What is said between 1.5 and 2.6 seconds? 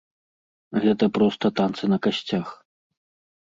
танцы на касцях.